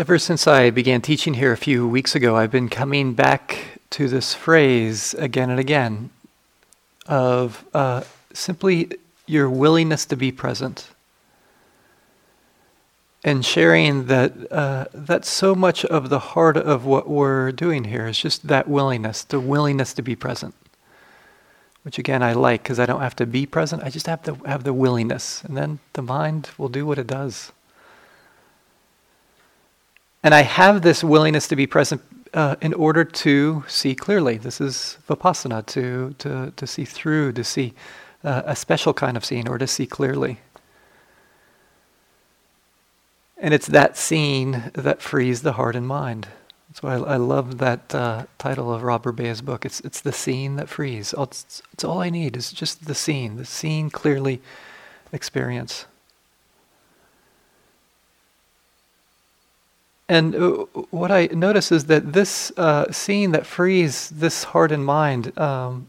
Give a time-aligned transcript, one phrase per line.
[0.00, 4.08] Ever since I began teaching here a few weeks ago, I've been coming back to
[4.08, 6.08] this phrase again and again
[7.06, 8.92] of uh, simply
[9.26, 10.88] your willingness to be present.
[13.22, 18.06] And sharing that uh, that's so much of the heart of what we're doing here
[18.06, 20.54] is just that willingness, the willingness to be present.
[21.82, 24.36] Which again I like because I don't have to be present, I just have to
[24.46, 25.44] have the willingness.
[25.44, 27.52] And then the mind will do what it does.
[30.22, 32.02] And I have this willingness to be present
[32.34, 34.36] uh, in order to see clearly.
[34.36, 37.72] This is vipassana, to, to, to see through, to see
[38.22, 40.38] uh, a special kind of seeing, or to see clearly.
[43.38, 46.28] And it's that seeing that frees the heart and mind.
[46.68, 49.64] That's why I, I love that uh, title of Robert Burbea's book.
[49.64, 51.14] It's, it's the seeing that frees.
[51.16, 54.42] It's, it's all I need is just the seeing, the seeing clearly
[55.12, 55.86] experience.
[60.10, 60.48] And uh,
[60.90, 65.86] what I notice is that this uh, seeing that frees this heart and mind, um,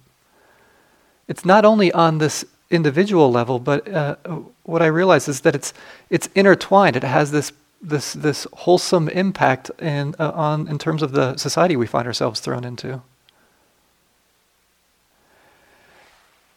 [1.28, 4.18] it's not only on this individual level, but uh,
[4.62, 5.74] what I realize is that it's
[6.12, 6.96] it's intertwined.
[6.96, 11.76] It has this this this wholesome impact in uh, on in terms of the society
[11.76, 13.02] we find ourselves thrown into.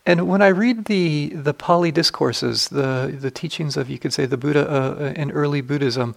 [0.04, 4.26] And when I read the the Pali discourses, the the teachings of you could say
[4.26, 6.14] the Buddha uh, in early Buddhism.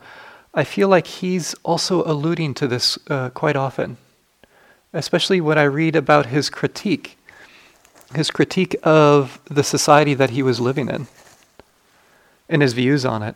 [0.58, 3.98] I feel like he's also alluding to this uh, quite often,
[4.92, 7.16] especially when I read about his critique,
[8.16, 11.06] his critique of the society that he was living in,
[12.50, 13.36] and his views on it.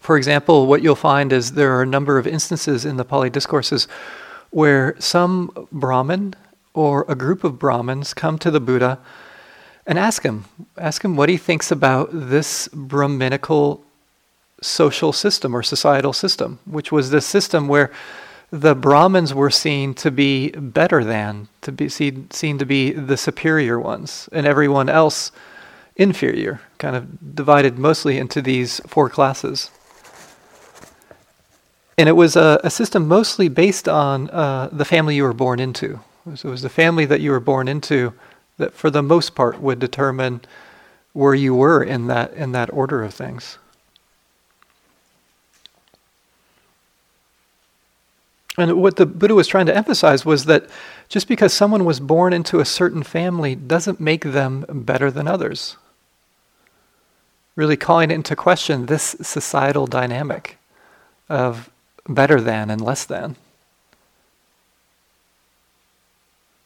[0.00, 3.28] For example, what you'll find is there are a number of instances in the Pali
[3.28, 3.88] discourses
[4.48, 6.32] where some Brahmin
[6.72, 8.98] or a group of Brahmins come to the Buddha
[9.86, 10.46] and ask him,
[10.78, 13.84] ask him what he thinks about this Brahminical
[14.62, 17.90] social system or societal system, which was this system where
[18.50, 23.16] the Brahmins were seen to be better than, to be seen, seen to be the
[23.16, 25.32] superior ones, and everyone else
[25.96, 29.70] inferior, kind of divided mostly into these four classes.
[31.96, 35.60] And it was a, a system mostly based on uh, the family you were born
[35.60, 36.00] into.
[36.34, 38.12] So it was the family that you were born into
[38.58, 40.40] that, for the most part, would determine
[41.12, 43.58] where you were in that in that order of things.
[48.58, 50.66] And what the Buddha was trying to emphasize was that
[51.08, 55.76] just because someone was born into a certain family doesn't make them better than others.
[57.56, 60.58] Really calling into question this societal dynamic
[61.28, 61.70] of
[62.06, 63.36] better than and less than.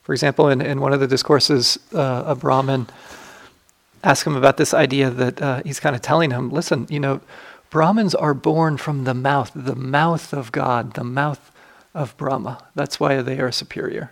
[0.03, 2.87] For example, in, in one of the discourses, uh, a Brahmin
[4.05, 7.21] asked him about this idea that uh, he's kind of telling him listen, you know,
[7.71, 11.51] Brahmins are born from the mouth, the mouth of God, the mouth
[11.97, 12.63] of Brahma.
[12.75, 14.11] That's why they are superior.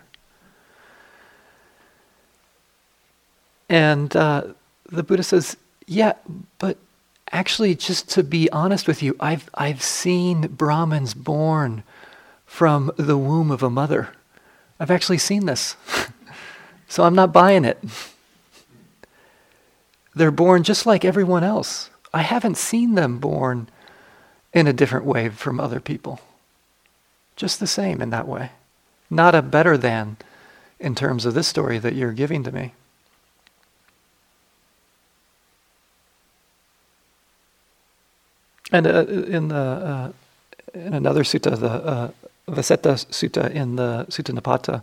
[3.69, 4.47] And uh,
[4.89, 6.13] the Buddha says, yeah,
[6.57, 6.77] but
[7.31, 11.83] actually, just to be honest with you, I've, I've seen Brahmins born
[12.45, 14.09] from the womb of a mother.
[14.79, 15.75] I've actually seen this.
[16.87, 17.77] so I'm not buying it.
[20.15, 21.91] They're born just like everyone else.
[22.13, 23.69] I haven't seen them born
[24.53, 26.19] in a different way from other people.
[27.35, 28.51] Just the same in that way.
[29.09, 30.17] Not a better than
[30.79, 32.73] in terms of this story that you're giving to me.
[38.71, 40.11] And uh, in the uh,
[40.73, 42.11] in another sutta, the uh,
[42.47, 44.81] Vasetta Sutta in the Sutta Nipata,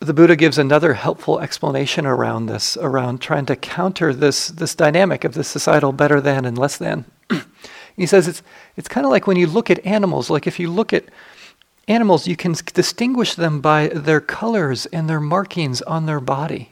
[0.00, 5.24] the Buddha gives another helpful explanation around this, around trying to counter this this dynamic
[5.24, 7.04] of the societal better than and less than.
[7.96, 8.42] He says it's,
[8.76, 11.04] it's kind of like when you look at animals, like if you look at
[11.88, 16.70] animals, you can distinguish them by their colors and their markings on their body.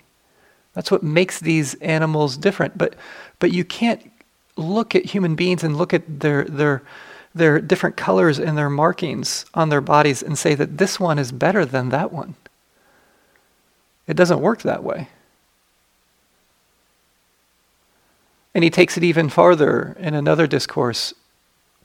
[0.72, 2.78] That's what makes these animals different.
[2.78, 2.94] But,
[3.38, 4.10] but you can't
[4.56, 6.82] look at human beings and look at their, their,
[7.34, 11.32] their different colors and their markings on their bodies and say that this one is
[11.32, 12.36] better than that one.
[14.06, 15.08] It doesn't work that way.
[18.54, 21.14] And he takes it even farther in another discourse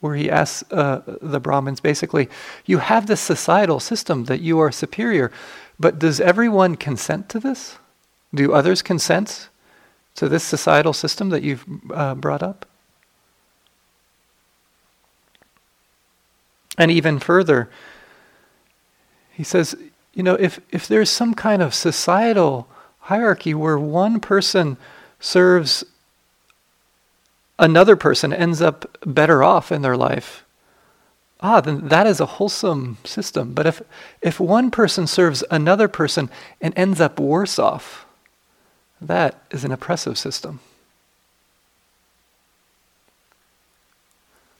[0.00, 2.28] where he asks uh, the Brahmins basically,
[2.64, 5.32] You have this societal system that you are superior,
[5.78, 7.78] but does everyone consent to this?
[8.34, 9.48] Do others consent
[10.16, 12.66] to this societal system that you've uh, brought up?
[16.78, 17.70] And even further,
[19.32, 19.74] he says,
[20.12, 22.68] you know, if, if there's some kind of societal
[23.00, 24.76] hierarchy where one person
[25.20, 25.84] serves
[27.58, 30.44] another person ends up better off in their life,
[31.40, 33.52] ah, then that is a wholesome system.
[33.52, 33.82] But if,
[34.22, 36.30] if one person serves another person
[36.60, 38.06] and ends up worse off,
[39.00, 40.60] that is an oppressive system.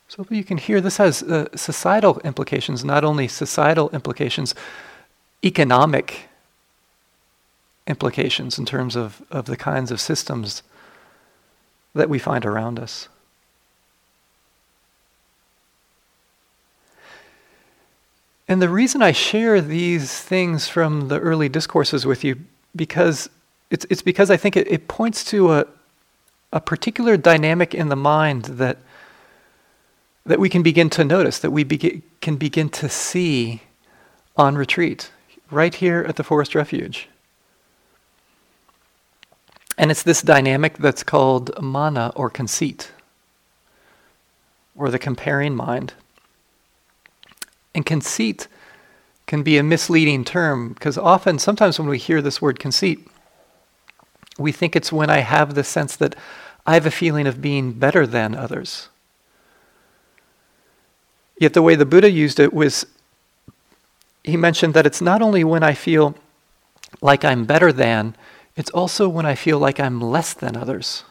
[0.09, 4.55] So you can hear this has uh, societal implications, not only societal implications,
[5.45, 6.29] economic
[7.87, 10.63] implications in terms of, of the kinds of systems
[11.97, 13.09] that we find around us.
[18.49, 22.37] And the reason I share these things from the early discourses with you,
[22.77, 23.29] because
[23.71, 25.67] it's, it's because I think it, it points to a,
[26.53, 28.79] a particular dynamic in the mind that,
[30.25, 33.63] that we can begin to notice, that we begin, can begin to see
[34.37, 35.11] on retreat,
[35.51, 37.09] right here at the Forest Refuge.
[39.79, 42.93] And it's this dynamic that's called mana or conceit,
[44.75, 45.95] or the comparing mind.
[47.75, 48.49] And conceit
[49.27, 53.07] can be a misleading term because often, sometimes when we hear this word conceit,
[54.39, 56.15] we think it's when I have the sense that
[56.67, 58.89] I have a feeling of being better than others.
[61.39, 62.87] Yet the way the Buddha used it was
[64.25, 66.17] he mentioned that it's not only when I feel
[67.01, 68.17] like I'm better than,
[68.57, 71.05] it's also when I feel like I'm less than others,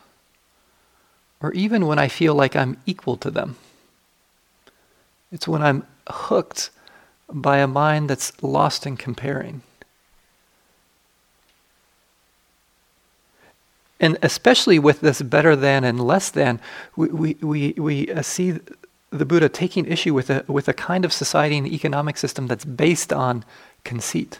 [1.41, 3.55] or even when I feel like I'm equal to them.
[5.31, 6.71] It's when I'm hooked
[7.29, 9.61] by a mind that's lost in comparing.
[13.99, 16.59] And especially with this better than and less than,
[16.95, 18.59] we, we, we, we uh, see
[19.09, 22.65] the Buddha taking issue with a, with a kind of society and economic system that's
[22.65, 23.45] based on
[23.83, 24.39] conceit.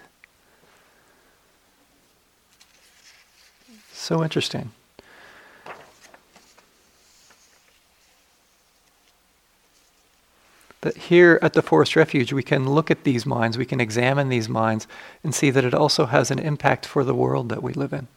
[4.05, 4.71] So interesting.
[10.81, 14.29] That here at the Forest Refuge, we can look at these minds, we can examine
[14.29, 14.85] these minds,
[15.23, 18.07] and see that it also has an impact for the world that we live in.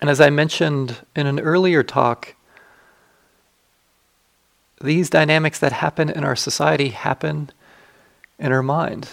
[0.00, 2.36] And as I mentioned in an earlier talk,
[4.80, 7.50] these dynamics that happen in our society happen
[8.38, 9.08] in our mind.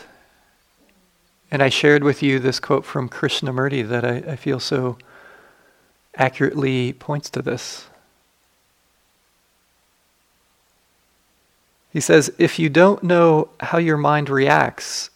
[1.54, 4.98] And I shared with you this quote from Krishnamurti that I, I feel so
[6.16, 7.86] accurately points to this.
[11.92, 15.12] He says, if you don't know how your mind reacts,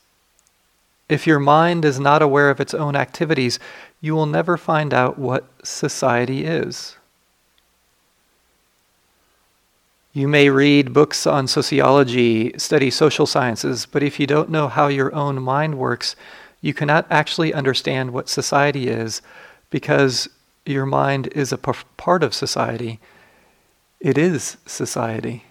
[1.10, 3.58] if your mind is not aware of its own activities,
[4.00, 6.97] you will never find out what society is.
[10.18, 14.88] You may read books on sociology, study social sciences, but if you don't know how
[14.88, 16.16] your own mind works,
[16.60, 19.22] you cannot actually understand what society is
[19.70, 20.28] because
[20.66, 23.00] your mind is a p- part of society.
[24.00, 25.44] It is society.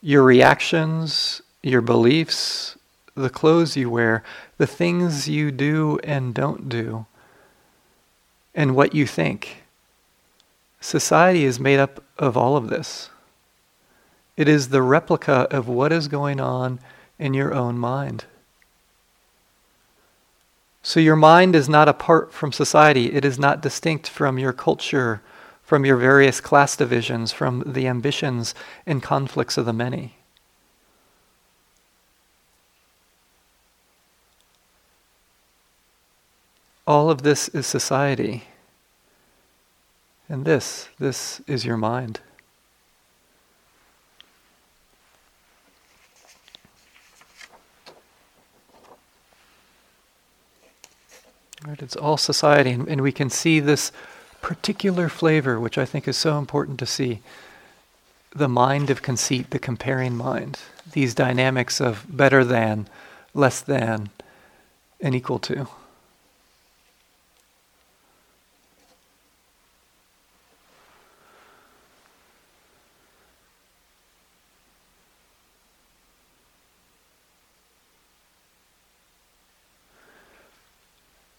[0.00, 2.78] Your reactions, your beliefs,
[3.14, 4.24] the clothes you wear,
[4.56, 7.04] the things you do and don't do,
[8.54, 9.62] and what you think
[10.82, 13.10] Society is made up of all of this.
[14.36, 16.78] It is the replica of what is going on
[17.18, 18.24] in your own mind.
[20.84, 23.12] So your mind is not apart from society.
[23.12, 25.20] It is not distinct from your culture,
[25.64, 28.54] from your various class divisions, from the ambitions
[28.86, 30.14] and conflicts of the many.
[36.86, 38.44] All of this is society.
[40.32, 42.20] And this, this is your mind.
[51.66, 53.92] Right, it's all society, and, and we can see this
[54.40, 57.20] particular flavor, which I think is so important to see.
[58.34, 60.60] The mind of conceit, the comparing mind,
[60.92, 62.88] these dynamics of better than,
[63.34, 64.08] less than,
[64.98, 65.68] and equal to.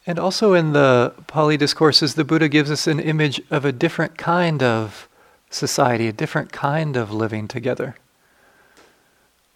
[0.06, 4.18] And also in the Pali discourses, the Buddha gives us an image of a different
[4.18, 5.08] kind of
[5.50, 7.96] society, a different kind of living together,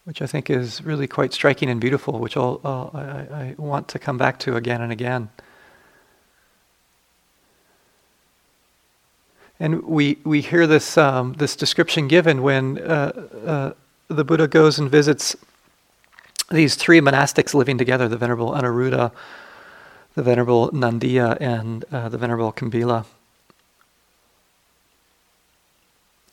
[0.05, 3.99] which I think is really quite striking and beautiful, which uh, I, I want to
[3.99, 5.29] come back to again and again.
[9.59, 13.11] And we, we hear this, um, this description given when uh,
[13.45, 13.73] uh,
[14.07, 15.35] the Buddha goes and visits
[16.51, 19.11] these three monastics living together the Venerable Anuruddha,
[20.17, 23.05] the Venerable Nandiya and uh, the Venerable Kambila.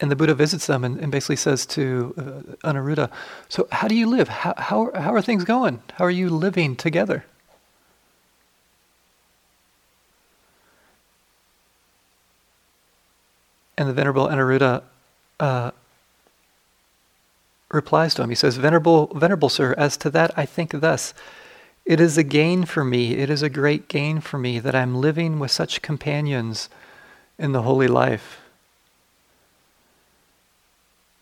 [0.01, 3.11] And the Buddha visits them and, and basically says to uh, Anuruddha,
[3.51, 4.29] So, how do you live?
[4.29, 5.83] How, how, how are things going?
[5.99, 7.27] How are you living together?
[13.77, 14.83] And the Venerable Anuruddha
[15.39, 15.73] uh,
[17.71, 18.31] replies to him.
[18.31, 21.13] He says, Venerable, Venerable Sir, as to that I think thus.
[21.85, 24.95] It is a gain for me, it is a great gain for me that I'm
[24.95, 26.71] living with such companions
[27.39, 28.41] in the holy life.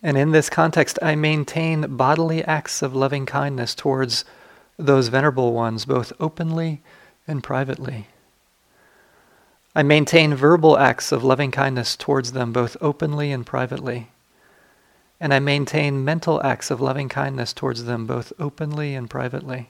[0.02, 4.24] And in this context, I maintain bodily acts of loving kindness towards
[4.76, 6.80] those venerable ones, both openly
[7.26, 8.06] and privately.
[9.74, 14.10] I maintain verbal acts of loving kindness towards them, both openly and privately.
[15.20, 19.68] And I maintain mental acts of loving kindness towards them, both openly and privately.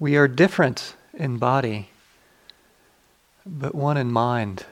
[0.00, 1.90] We are different in body,
[3.44, 4.64] but one in mind.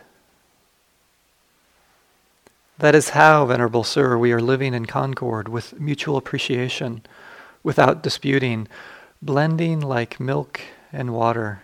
[2.79, 7.03] That is how, Venerable Sir, we are living in concord with mutual appreciation,
[7.63, 8.69] without disputing,
[9.21, 10.63] blending like milk
[10.95, 11.61] and water,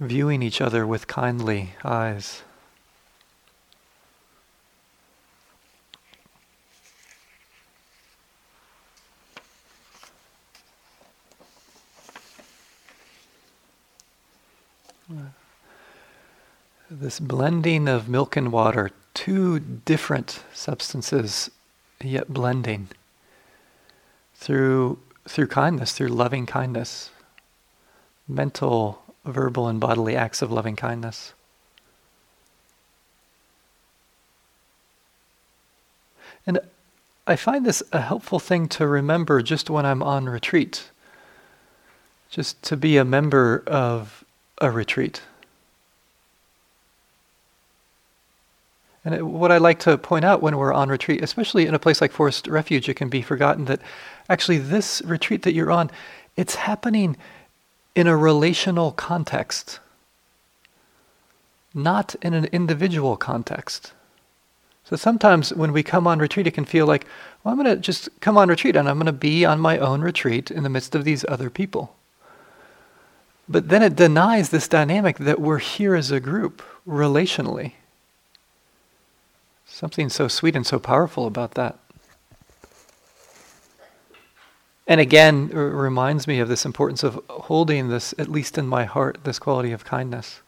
[0.00, 2.42] viewing each other with kindly eyes.
[16.96, 21.50] This blending of milk and water, two different substances,
[22.00, 22.86] yet blending
[24.36, 27.10] through, through kindness, through loving kindness,
[28.28, 31.32] mental, verbal, and bodily acts of loving kindness.
[36.46, 36.60] And
[37.26, 40.90] I find this a helpful thing to remember just when I'm on retreat,
[42.30, 44.22] just to be a member of
[44.60, 45.22] a retreat.
[49.04, 52.00] And what I like to point out when we're on retreat, especially in a place
[52.00, 53.80] like Forest Refuge, it can be forgotten that
[54.28, 55.90] actually this retreat that you're on,
[56.36, 57.16] it's happening
[57.94, 59.78] in a relational context,
[61.74, 63.92] not in an individual context.
[64.84, 67.06] So sometimes when we come on retreat, it can feel like,
[67.42, 69.78] well, I'm going to just come on retreat and I'm going to be on my
[69.78, 71.94] own retreat in the midst of these other people.
[73.48, 77.72] But then it denies this dynamic that we're here as a group, relationally.
[79.74, 81.76] Something so sweet and so powerful about that.
[84.86, 88.84] And again, it reminds me of this importance of holding this, at least in my
[88.84, 90.42] heart, this quality of kindness.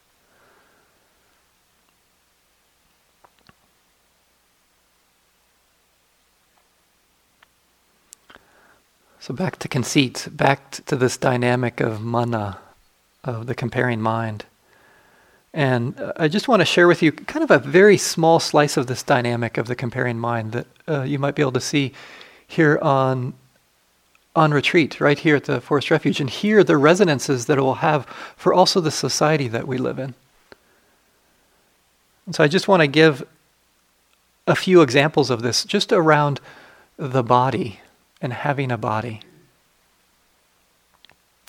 [9.18, 12.60] So back to conceit, back to this dynamic of mana,
[13.24, 14.44] of the comparing mind.
[15.56, 18.76] And uh, I just want to share with you kind of a very small slice
[18.76, 21.92] of this dynamic of the comparing mind that uh, you might be able to see
[22.46, 23.32] here on
[24.36, 27.76] on retreat, right here at the Forest Refuge, and hear the resonances that it will
[27.76, 28.04] have
[28.36, 30.14] for also the society that we live in.
[32.26, 33.26] And so I just want to give
[34.46, 36.42] a few examples of this just around
[36.98, 37.80] the body
[38.20, 39.22] and having a body.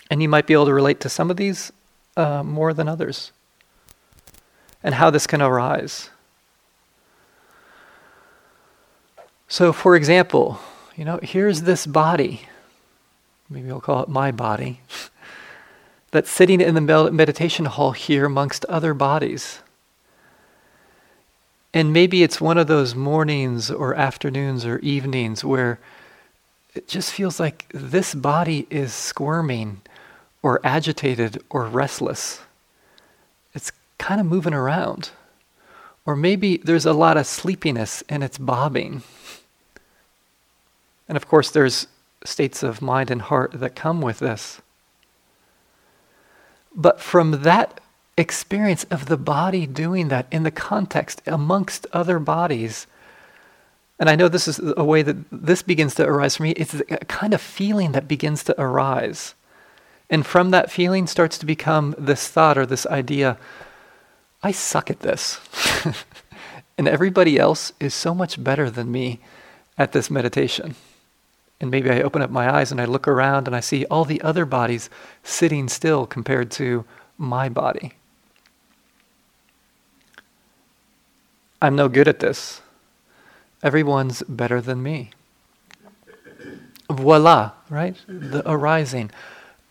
[0.10, 1.74] And you might be able to relate to some of these
[2.16, 3.34] uh, more than others
[4.84, 6.10] and how this can arise.
[9.48, 10.60] So, for example,
[10.96, 12.42] you know, here's this body,
[13.50, 14.82] maybe I'll call it my body,
[16.12, 19.60] that's sitting in the meditation hall here amongst other bodies.
[21.74, 25.80] And maybe it's one of those mornings or afternoons or evenings where
[26.74, 29.82] it just feels like this body is squirming
[30.42, 32.40] or agitated or restless.
[33.54, 35.12] It's kind of moving around.
[36.06, 39.04] Or maybe there's a lot of sleepiness and it's bobbing.
[41.08, 41.88] And of course, there's
[42.24, 44.62] states of mind and heart that come with this.
[46.76, 47.82] But from that
[48.18, 52.88] experience of the body doing that in the context amongst other bodies,
[54.00, 56.52] and I know this is a way that this begins to arise for me.
[56.52, 59.34] It's a uh, kind of feeling that begins to arise.
[60.10, 63.38] And from that feeling starts to become this thought or this idea
[64.48, 65.42] I suck at this.
[66.78, 69.20] and everybody else is so much better than me
[69.78, 70.76] at this meditation.
[71.60, 74.06] And maybe I open up my eyes and I look around and I see all
[74.06, 74.90] the other bodies
[75.22, 76.86] sitting still compared to
[77.18, 77.92] my body.
[81.62, 82.62] I'm no good at this.
[83.62, 85.10] Everyone's better than me.
[86.90, 87.98] Voila, right?
[88.08, 89.12] The arising.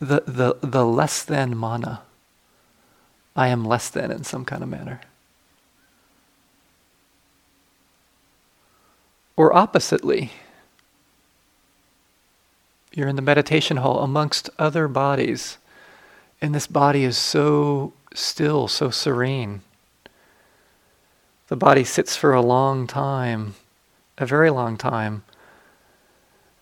[0.01, 2.03] the, the, the less than mana.
[3.37, 5.03] I am less than in some kind of manner.
[9.37, 10.33] Or oppositely,
[12.95, 15.59] you're in the meditation hall amongst other bodies,
[16.41, 19.61] and this body is so still, so serene.
[21.49, 23.55] The body sits for a long time,
[24.17, 25.25] a very long time,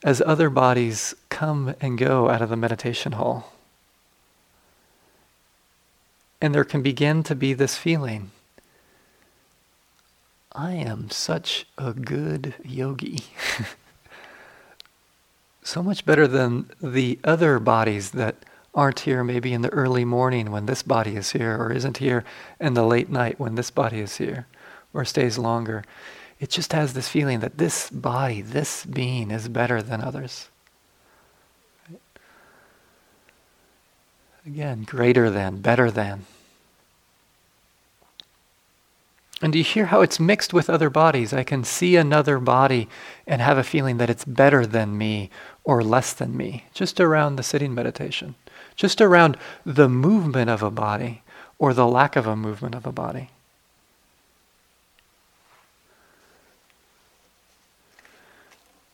[0.02, 3.53] as other bodies come and go out of the meditation hall.
[6.44, 8.30] And there can begin to be this feeling
[10.52, 13.20] I am such a good yogi.
[15.62, 20.50] so much better than the other bodies that aren't here maybe in the early morning
[20.50, 22.24] when this body is here, or isn't here
[22.60, 24.46] in the late night when this body is here,
[24.92, 25.82] or stays longer.
[26.40, 30.50] It just has this feeling that this body, this being, is better than others.
[34.44, 36.26] Again, greater than, better than.
[39.44, 41.34] And do you hear how it's mixed with other bodies?
[41.34, 42.88] I can see another body
[43.26, 45.28] and have a feeling that it's better than me
[45.64, 48.36] or less than me, just around the sitting meditation,
[48.74, 49.36] just around
[49.66, 51.20] the movement of a body
[51.58, 53.28] or the lack of a movement of a body.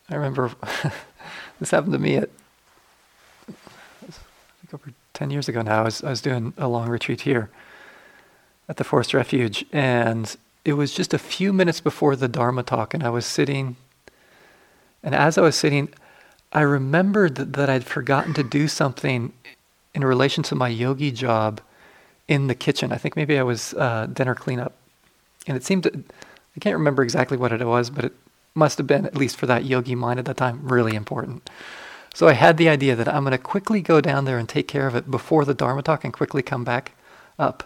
[0.08, 0.50] I remember
[1.60, 2.28] this happened to me at
[3.48, 5.82] I think over 10 years ago now.
[5.82, 7.50] I was, I was doing a long retreat here
[8.70, 12.94] at the Forest Refuge, and it was just a few minutes before the Dharma talk,
[12.94, 13.74] and I was sitting,
[15.02, 15.88] and as I was sitting,
[16.52, 19.32] I remembered that, I'd forgotten to do something
[19.92, 21.60] in relation to my yogi job
[22.28, 22.92] in the kitchen.
[22.92, 24.74] I think maybe I was uh, dinner cleanup,
[25.48, 26.04] and it seemed to,
[26.56, 28.12] I can't remember exactly what it was, but it
[28.54, 31.50] must have been, at least for that yogi mind at that time, really important.
[32.14, 34.68] So I had the idea that I'm going to quickly go down there and take
[34.68, 36.92] care of it before the Dharma talk and quickly come back
[37.36, 37.64] up.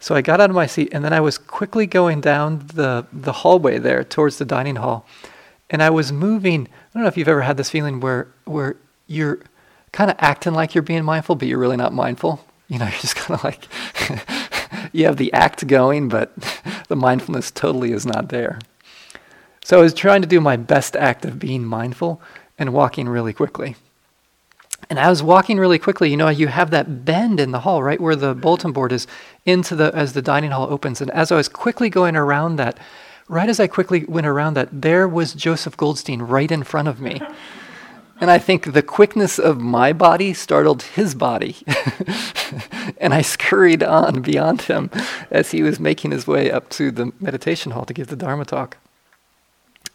[0.00, 3.06] So I got out of my seat and then I was quickly going down the,
[3.12, 5.06] the hallway there towards the dining hall.
[5.70, 6.66] And I was moving.
[6.66, 9.40] I don't know if you've ever had this feeling where, where you're
[9.92, 12.44] kind of acting like you're being mindful, but you're really not mindful.
[12.68, 13.68] You know, you're just kind of like,
[14.92, 16.32] you have the act going, but
[16.88, 18.60] the mindfulness totally is not there.
[19.64, 22.22] So I was trying to do my best act of being mindful
[22.58, 23.76] and walking really quickly.
[24.90, 26.10] And I was walking really quickly.
[26.10, 29.06] You know, you have that bend in the hall, right where the bulletin board is,
[29.44, 31.00] into the as the dining hall opens.
[31.00, 32.78] And as I was quickly going around that,
[33.28, 37.00] right as I quickly went around that, there was Joseph Goldstein right in front of
[37.00, 37.20] me.
[38.20, 41.56] And I think the quickness of my body startled his body.
[42.98, 44.90] and I scurried on beyond him
[45.30, 48.44] as he was making his way up to the meditation hall to give the Dharma
[48.44, 48.76] talk.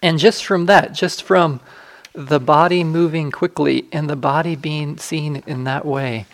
[0.01, 1.59] And just from that, just from
[2.13, 6.25] the body moving quickly and the body being seen in that way,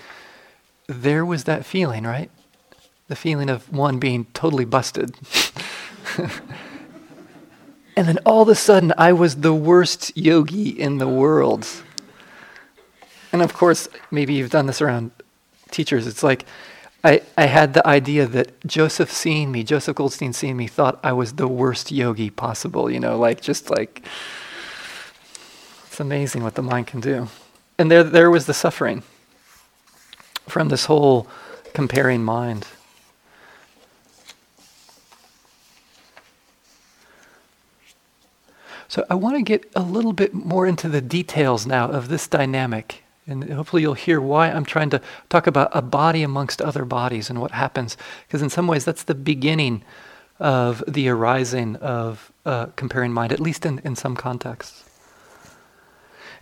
[0.87, 2.29] there was that feeling, right?
[3.07, 5.15] The feeling of one being totally busted.
[7.95, 11.67] and then all of a sudden, I was the worst yogi in the world.
[13.31, 15.11] And of course, maybe you've done this around
[15.71, 16.07] teachers.
[16.07, 16.45] It's like
[17.03, 21.13] I, I had the idea that Joseph seeing me, Joseph Goldstein seeing me, thought I
[21.13, 24.03] was the worst yogi possible, you know, like just like
[25.99, 27.27] amazing what the mind can do.
[27.77, 29.03] And there, there was the suffering
[30.47, 31.27] from this whole
[31.73, 32.67] comparing mind.
[38.87, 42.27] So I want to get a little bit more into the details now of this
[42.27, 43.03] dynamic.
[43.27, 47.29] And hopefully you'll hear why I'm trying to talk about a body amongst other bodies
[47.29, 47.95] and what happens.
[48.27, 49.83] Because in some ways, that's the beginning
[50.39, 54.88] of the arising of uh, comparing mind, at least in, in some contexts.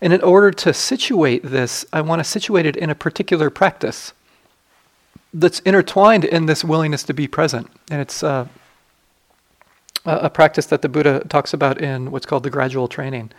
[0.02, 4.14] And in order to situate this, I want to situate it in a particular practice
[5.34, 7.70] that's intertwined in this willingness to be present.
[7.90, 8.48] And it's uh,
[10.06, 13.32] a practice that the Buddha talks about in what's called the gradual training.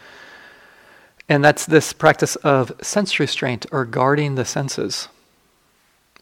[1.29, 5.09] And that's this practice of sense restraint or guarding the senses.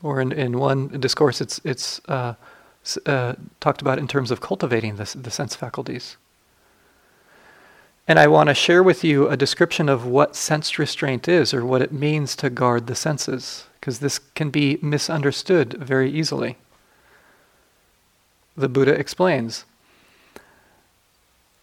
[0.02, 2.34] Or in, in one discourse, it's, it's uh,
[3.06, 6.16] uh, talked about in terms of cultivating the, the sense faculties.
[8.08, 11.64] And I want to share with you a description of what sense restraint is or
[11.64, 16.56] what it means to guard the senses, because this can be misunderstood very easily.
[18.56, 19.64] The Buddha explains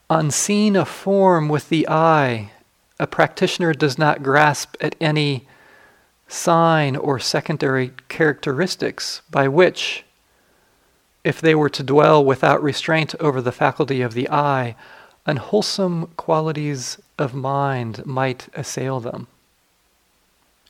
[0.09, 2.51] On seeing a form with the eye,
[2.99, 5.47] a practitioner does not grasp at any
[6.27, 10.03] sign or secondary characteristics by which,
[11.23, 14.75] if they were to dwell without restraint over the faculty of the eye,
[15.25, 19.27] unwholesome qualities of mind might assail them.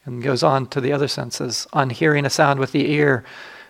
[0.05, 1.65] And goes on to the other senses.
[1.73, 3.23] On hearing a sound with the ear,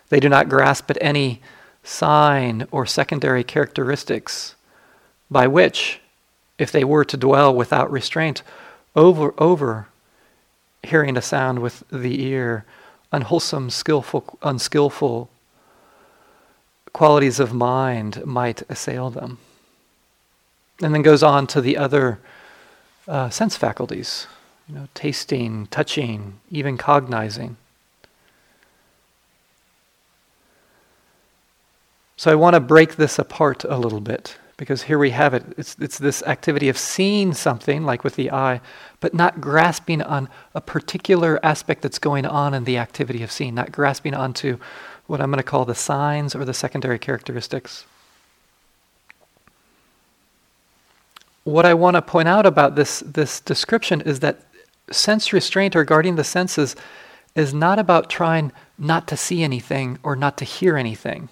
[0.09, 1.41] they do not grasp at any
[1.83, 4.55] sign or secondary characteristics
[5.29, 5.99] by which,
[6.57, 8.41] if they were to dwell without restraint
[8.95, 9.87] over, over
[10.83, 12.65] hearing a sound with the ear,
[13.11, 15.29] unwholesome, skillful, unskillful
[16.93, 19.37] qualities of mind might assail them.
[20.81, 22.19] And then goes on to the other
[23.07, 24.27] uh, sense faculties,
[24.67, 27.57] you know, tasting, touching, even cognizing.
[32.15, 35.43] So I want to break this apart a little bit because here we have it.
[35.57, 38.61] It's, it's this activity of seeing something, like with the eye,
[38.99, 43.55] but not grasping on a particular aspect that's going on in the activity of seeing,
[43.55, 44.57] not grasping onto
[45.07, 47.85] what I'm going to call the signs or the secondary characteristics.
[51.43, 54.39] What I want to point out about this, this description is that
[54.91, 56.75] sense restraint or guarding the senses
[57.35, 61.29] is not about trying not to see anything or not to hear anything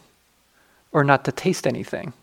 [0.91, 2.13] or not to taste anything.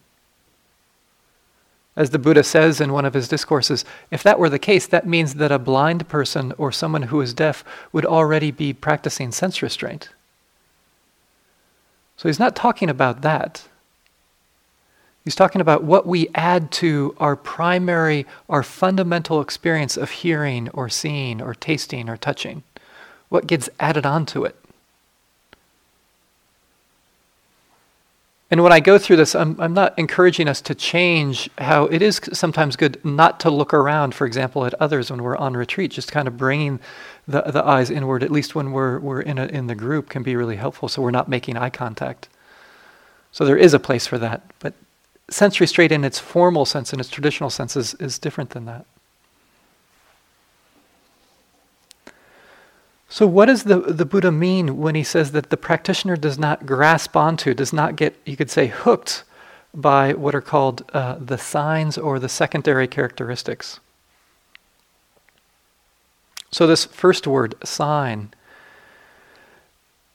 [1.97, 5.07] As the Buddha says in one of his discourses, if that were the case, that
[5.07, 9.63] means that a blind person or someone who is deaf would already be practicing sense
[9.63, 10.11] restraint.
[12.17, 13.67] So he's not talking about that.
[15.29, 20.89] He's talking about what we add to our primary, our fundamental experience of hearing or
[20.89, 22.63] seeing or tasting or touching.
[23.29, 24.57] What gets added onto it.
[28.51, 32.01] And when I go through this, I'm, I'm not encouraging us to change how it
[32.01, 35.91] is sometimes good not to look around, for example, at others when we're on retreat.
[35.91, 36.81] Just kind of bringing
[37.27, 40.23] the, the eyes inward, at least when we're, we're in, a, in the group, can
[40.23, 42.31] be really helpful so we're not making eye contact.
[43.31, 44.41] So there is a place for that.
[44.59, 44.73] But
[45.31, 48.87] sense restraint in its formal sense, in its traditional sense, is, is different than that.
[53.11, 56.67] So, what does the, the Buddha mean when he says that the practitioner does not
[56.67, 59.25] grasp onto, does not get, you could say, hooked
[59.75, 63.81] by what are called uh, the signs or the secondary characteristics?
[66.51, 68.31] So, this first word, sign,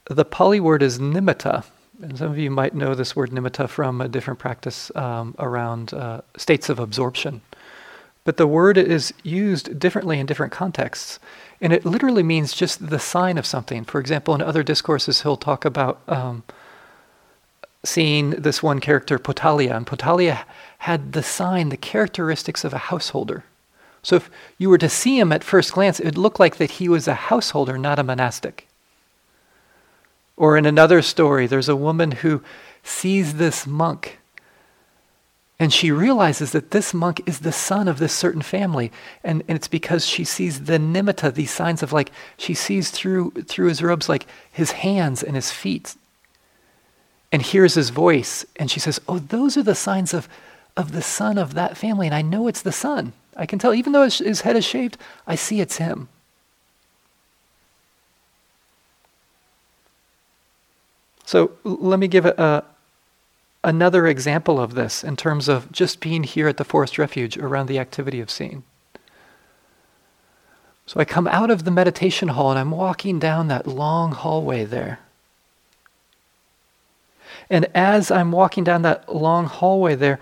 [0.06, 1.66] the Pali word is nimitta.
[2.02, 5.94] And some of you might know this word nimitta from a different practice um, around
[5.94, 7.42] uh, states of absorption.
[8.26, 11.20] But the word is used differently in different contexts.
[11.62, 13.86] And it literally means just the sign of something.
[13.86, 16.44] For example, in other discourses, he'll talk about um,
[17.84, 19.76] seeing this one character, Potalia.
[19.76, 20.46] And Potalia
[20.80, 23.44] had the sign, the characteristics of a householder.
[24.02, 26.72] So if you were to see him at first glance, it would look like that
[26.72, 28.68] he was a householder, not a monastic.
[30.36, 32.44] Or in another story, there's a woman who
[32.84, 34.20] sees this monk
[35.64, 38.92] and she realizes that this monk is the son of this certain family.
[39.24, 43.32] And, and it's because she sees the nimitta, these signs of like, she sees through,
[43.48, 45.96] through his robes like his hands and his feet
[47.32, 48.46] and hears his voice.
[48.58, 50.28] And she says, Oh, those are the signs of,
[50.76, 52.08] of the son of that family.
[52.08, 53.14] And I know it's the son.
[53.38, 56.10] I can tell, even though his, his head is shaved, I see it's him.
[61.26, 62.64] So let me give a,
[63.64, 67.68] another example of this in terms of just being here at the forest refuge around
[67.68, 68.64] the activity of seeing.
[70.86, 74.66] So I come out of the meditation hall and I'm walking down that long hallway
[74.66, 75.00] there.
[77.50, 80.20] And as I'm walking down that long hallway there,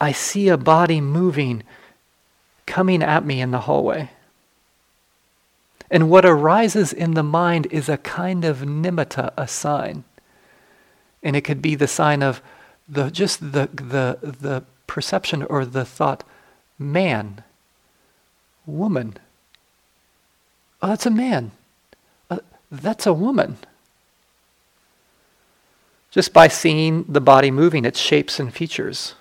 [0.00, 1.62] I see a body moving,
[2.66, 4.10] coming at me in the hallway.
[5.90, 10.04] And what arises in the mind is a kind of nimitta, a sign.
[11.24, 12.40] And it could be the sign of
[12.88, 16.22] the just the the the perception or the thought,
[16.78, 17.42] man,
[18.66, 19.16] woman.
[20.82, 21.50] Oh, that's a man.
[22.30, 22.38] Uh,
[22.70, 23.56] that's a woman.
[26.10, 29.14] Just by seeing the body moving, its shapes and features.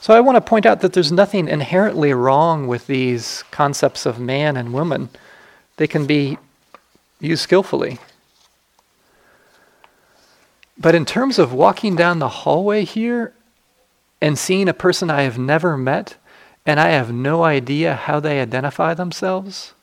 [0.00, 4.20] So I want to point out that there's nothing inherently wrong with these concepts of
[4.20, 5.08] man and woman.
[5.76, 6.38] They can be
[7.24, 7.98] used skillfully.
[10.76, 13.32] But in terms of walking down the hallway here
[14.20, 16.16] and seeing a person I have never met
[16.66, 19.74] and I have no idea how they identify themselves,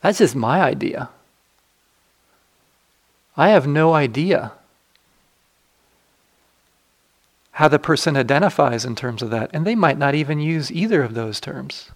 [0.00, 1.10] that's just my idea.
[3.36, 4.52] I have no idea
[7.52, 11.02] how the person identifies in terms of that, and they might not even use either
[11.02, 11.90] of those terms.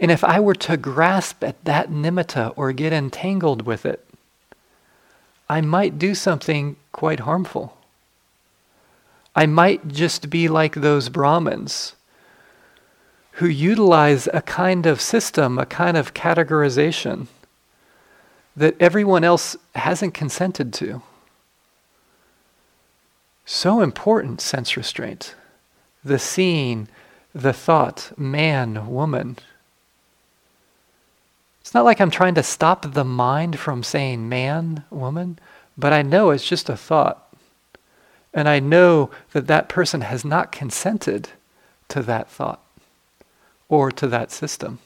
[0.00, 4.04] And if I were to grasp at that nimitta or get entangled with it,
[5.48, 7.76] I might do something quite harmful.
[9.34, 11.94] I might just be like those Brahmins
[13.32, 17.28] who utilize a kind of system, a kind of categorization
[18.56, 21.00] that everyone else hasn't consented to.
[23.44, 25.36] So important, sense restraint.
[26.04, 26.88] The seeing,
[27.32, 29.38] the thought, man, woman.
[31.68, 35.38] It's not like I'm trying to stop the mind from saying man, woman,
[35.76, 37.28] but I know it's just a thought.
[38.32, 41.28] And I know that that person has not consented
[41.88, 42.62] to that thought
[43.68, 44.78] or to that system.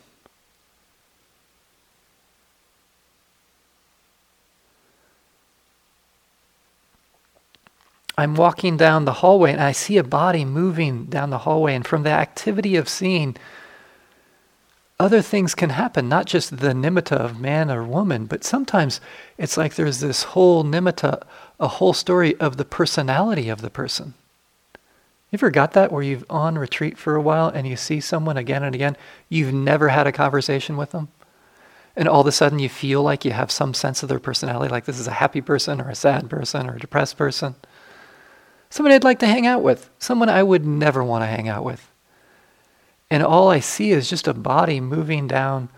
[8.19, 11.87] I'm walking down the hallway and I see a body moving down the hallway, and
[11.87, 13.37] from the activity of seeing,
[15.03, 19.01] other things can happen, not just the nimitta of man or woman, but sometimes
[19.37, 21.23] it's like there's this whole nimitta,
[21.59, 24.15] a whole story of the personality of the person.
[25.31, 28.37] You ever got that where you've on retreat for a while and you see someone
[28.37, 28.97] again and again,
[29.29, 31.09] you've never had a conversation with them?
[31.97, 34.71] And all of a sudden you feel like you have some sense of their personality,
[34.71, 37.57] like this is a happy person or a sad person or a depressed person.
[38.71, 41.65] Someone I'd like to hang out with, someone I would never want to hang out
[41.65, 41.92] with.
[43.13, 45.69] And all I see is just a body moving down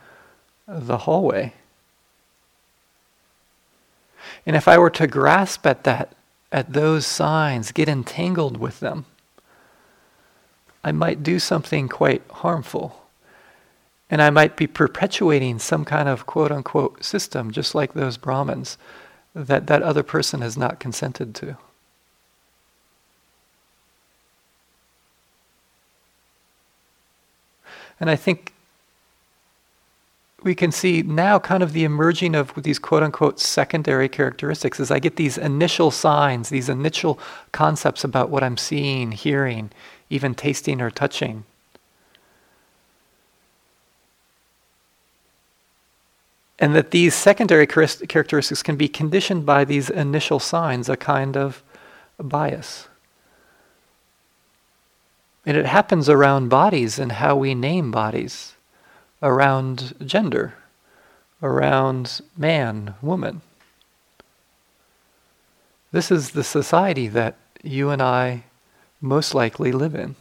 [0.68, 1.53] the hallway.
[4.47, 6.14] And if I were to grasp at that,
[6.53, 9.07] at those signs, get entangled with them,
[10.85, 13.03] I might do something quite harmful.
[14.09, 18.79] And I might be perpetuating some kind of quote unquote system, just like those Brahmins,
[19.35, 21.57] that that other person has not consented to.
[28.00, 28.52] And I think
[30.44, 34.90] we can see now kind of the emerging of these quote unquote secondary characteristics as
[34.90, 37.18] I get these initial signs, these initial
[37.50, 39.70] concepts about what I'm seeing, hearing,
[40.11, 41.44] even tasting or touching.
[46.59, 51.62] And that these secondary characteristics can be conditioned by these initial signs, a kind of
[52.18, 52.87] bias.
[55.46, 58.54] And it happens around bodies and how we name bodies,
[59.22, 60.54] around gender,
[61.42, 63.42] around man, woman.
[65.92, 68.44] This is the society that you and I
[69.00, 70.16] most likely live in.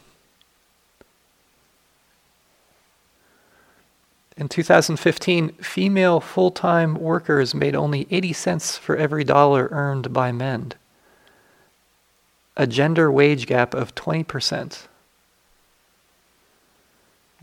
[4.36, 10.32] In 2015, female full time workers made only 80 cents for every dollar earned by
[10.32, 10.72] men,
[12.56, 14.86] a gender wage gap of 20%.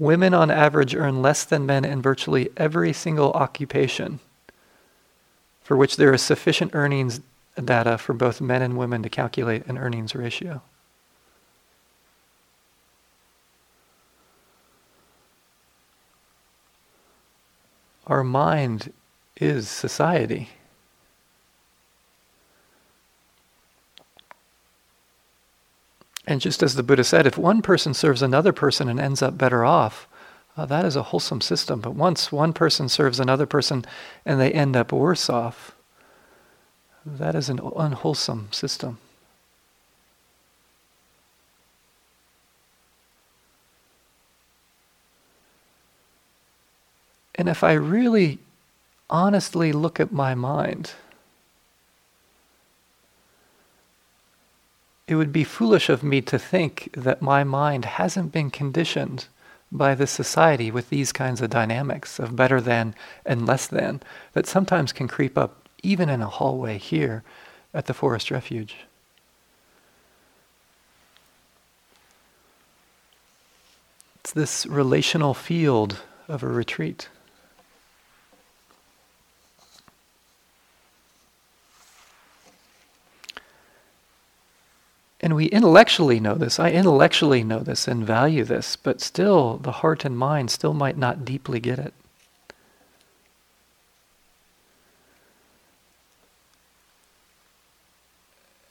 [0.02, 4.20] Women on average earn less than men in virtually every single occupation,
[5.62, 7.22] for which there is sufficient earnings
[7.64, 10.64] data for both men and women to calculate an earnings ratio.
[18.08, 18.92] Our mind
[19.40, 20.50] is society.
[26.28, 29.38] And just as the Buddha said, if one person serves another person and ends up
[29.38, 30.08] better off,
[30.56, 31.80] uh, that is a wholesome system.
[31.80, 33.86] But once one person serves another person
[34.26, 35.76] and they end up worse off,
[37.06, 39.00] that is an unwholesome system.
[47.34, 48.38] And if I really
[49.10, 50.92] honestly look at my mind,
[55.12, 59.28] it would be foolish of me to think that my mind hasn't been conditioned
[59.70, 62.96] by the society with these kinds of dynamics of better than
[63.26, 67.24] and less than that sometimes can creep up even in a hallway here
[67.74, 68.78] at the forest refuge.
[74.22, 75.98] It's this relational field
[76.30, 77.10] of a retreat.
[85.22, 86.60] And we intellectually know this.
[86.60, 90.98] I intellectually know this and value this, but still, the heart and mind still might
[90.98, 91.94] not deeply get it.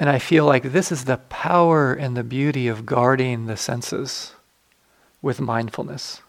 [0.01, 4.33] And I feel like this is the power and the beauty of guarding the senses
[5.23, 6.21] with mindfulness.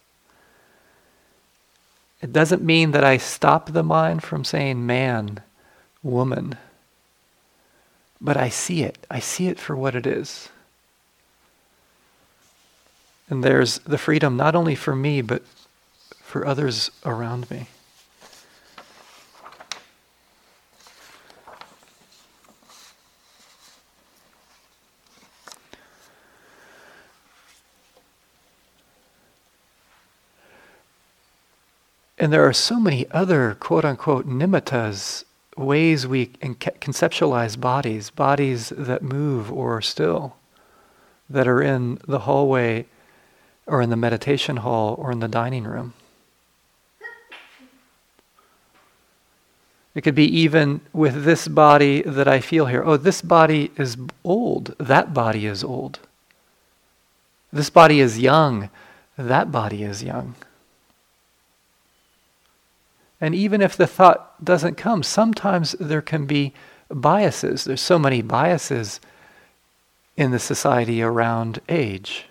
[2.22, 5.42] It doesn't mean that I stop the mind from saying man,
[6.04, 6.58] woman
[8.22, 9.06] but I see it.
[9.10, 10.50] I see it for what it is.
[13.28, 15.44] And there's the freedom not only for me, but
[16.22, 17.68] for others around me.
[32.18, 35.24] And there are so many other quote unquote nimittas
[35.58, 40.36] ways we conceptualize bodies, bodies that move or are still,
[41.30, 42.86] that are in the hallway
[43.68, 45.94] or in the meditation hall or in the dining room.
[49.94, 52.82] It could be even with this body that I feel here.
[52.86, 54.74] Oh, this body is old.
[54.78, 56.00] That body is old.
[57.52, 58.70] This body is young.
[59.18, 60.36] That body is young.
[63.22, 66.54] And even if the thought doesn't come, sometimes there can be
[66.90, 67.64] biases.
[67.64, 69.00] There's so many biases
[70.18, 72.26] in the society around age.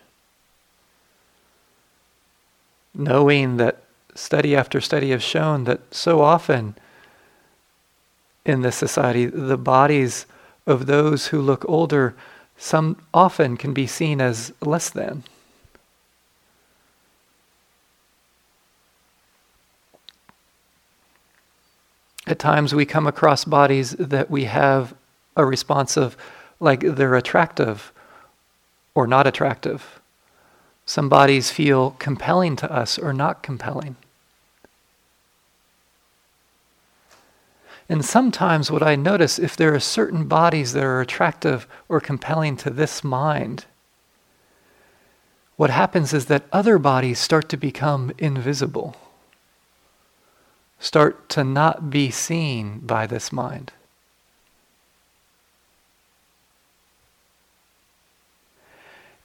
[2.93, 3.85] Knowing that
[4.17, 6.75] study after study have shown that so often
[8.45, 10.27] in this society, the bodies
[10.67, 12.17] of those who look older
[12.57, 15.23] some often can be seen as less than.
[22.31, 24.95] At times we come across bodies that we have
[25.37, 26.17] a response of
[26.61, 27.93] like they're attractive
[28.95, 30.01] or not attractive.
[30.87, 33.97] Some bodies feel compelling to us or not compelling.
[37.89, 42.57] And sometimes what I notice, if there are certain bodies that are attractive or compelling
[42.59, 43.65] to this mind,
[45.57, 48.95] what happens is that other bodies start to become invisible,
[50.81, 53.73] start to not be seen by this mind.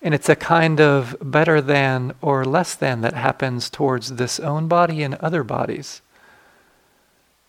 [0.02, 4.68] And it's a kind of better than or less than that happens towards this own
[4.68, 6.02] body and other bodies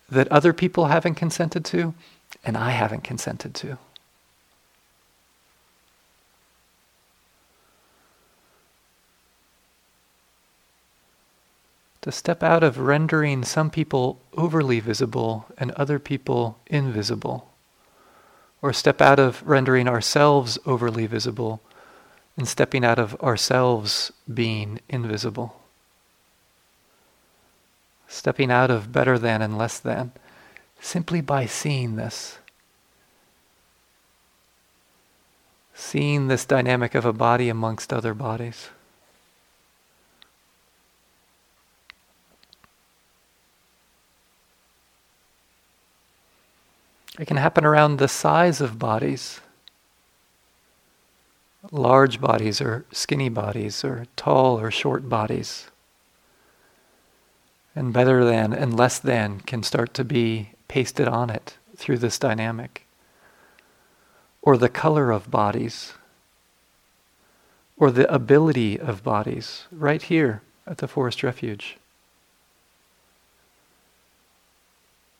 [0.09, 1.93] that other people haven't consented to
[2.43, 3.77] and I haven't consented to.
[12.07, 17.51] To step out of rendering some people overly visible and other people invisible.
[18.61, 21.59] Or step out of rendering ourselves overly visible
[22.37, 25.59] and stepping out of ourselves being invisible
[28.07, 30.11] stepping out of better than and less than,
[30.79, 32.39] simply by seeing this.
[35.73, 38.69] Seeing this dynamic of a body amongst other bodies.
[47.19, 49.41] It can happen around the size of bodies.
[51.71, 55.69] Large bodies or skinny bodies or tall or short bodies
[57.77, 62.17] and better than and less than can start to be pasted on it through this
[62.17, 62.87] dynamic.
[64.41, 65.93] Or the color of bodies,
[67.77, 71.77] or the ability of bodies, right here at the Forest Refuge.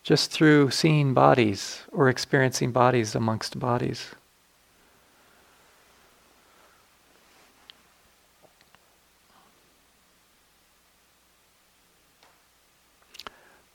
[0.07, 4.11] Just through seeing bodies or experiencing bodies amongst bodies.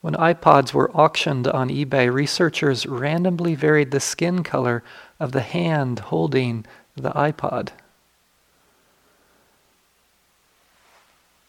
[0.01, 4.83] When iPods were auctioned on eBay, researchers randomly varied the skin color
[5.21, 6.65] of the hand holding
[6.97, 7.73] the iPod.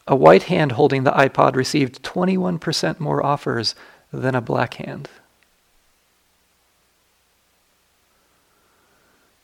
[0.05, 3.75] A white hand holding the iPod received 21% more offers
[4.13, 5.09] than a black hand.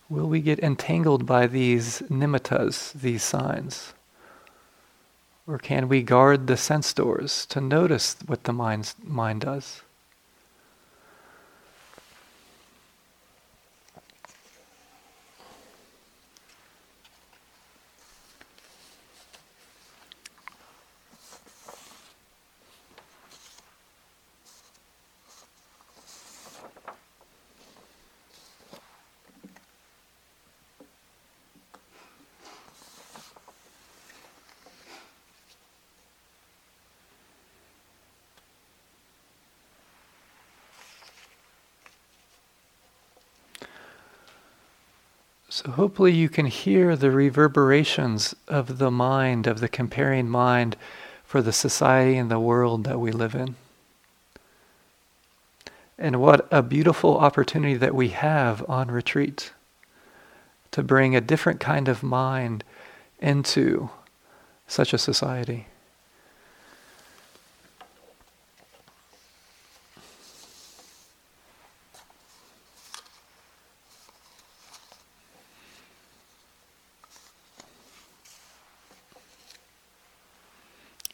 [0.09, 3.93] Will we get entangled by these nimittas, these signs?
[5.47, 9.81] Or can we guard the sense doors to notice what the mind, mind does?
[46.07, 50.75] You can hear the reverberations of the mind, of the comparing mind
[51.23, 53.55] for the society and the world that we live in.
[55.97, 59.51] And what a beautiful opportunity that we have on retreat
[60.71, 62.63] to bring a different kind of mind
[63.19, 63.89] into
[64.67, 65.67] such a society.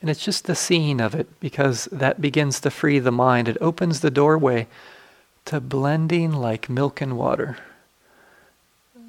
[0.06, 3.48] And it's just the seeing of it because that begins to free the mind.
[3.48, 4.68] It opens the doorway
[5.46, 7.58] to blending like milk and water.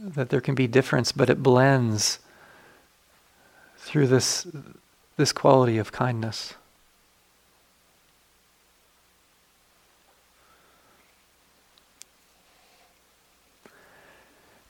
[0.01, 2.19] That there can be difference, but it blends
[3.77, 4.47] through this,
[5.19, 6.55] this quality of kindness.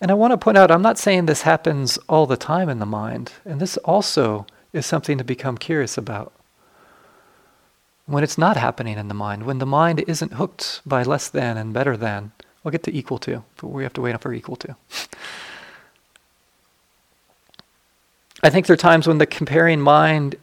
[0.01, 2.81] And I want to point out, I'm not saying this happens all the time in
[2.81, 3.35] the mind.
[3.45, 4.45] And this also
[4.77, 6.33] is something to become curious about.
[8.07, 11.57] When it's not happening in the mind, when the mind isn't hooked by less than
[11.57, 14.57] and better than, we'll get to equal to, but we have to wait for equal
[14.57, 14.77] to.
[18.43, 20.37] I think there are times when the comparing mind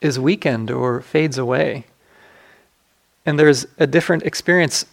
[0.00, 1.86] is weakened or fades away.
[3.24, 4.84] And there's a different experience